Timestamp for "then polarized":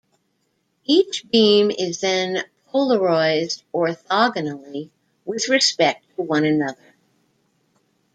1.99-3.61